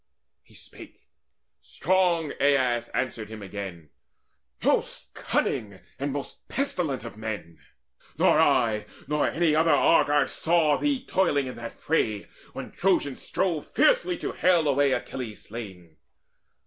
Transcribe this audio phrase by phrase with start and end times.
[0.41, 1.09] He spake;
[1.61, 3.91] strong Aias answered him again.
[4.63, 7.59] "Most cunning and most pestilent of men,
[8.17, 13.67] Nor I, nor any other Argive, saw Thee toiling in that fray, when Trojans strove
[13.67, 15.97] Fiercely to hale away Achilles slain.